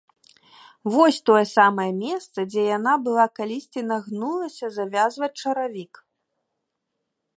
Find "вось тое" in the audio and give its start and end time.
0.93-1.41